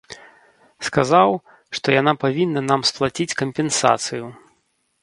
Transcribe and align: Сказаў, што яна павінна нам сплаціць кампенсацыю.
Сказаў, 0.87 1.29
што 1.81 1.87
яна 2.01 2.13
павінна 2.25 2.61
нам 2.73 2.81
сплаціць 2.93 3.33
кампенсацыю. 3.45 4.25